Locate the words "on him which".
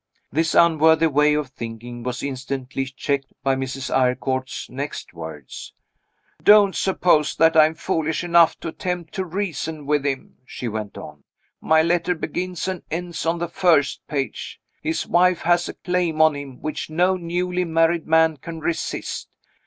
16.19-16.89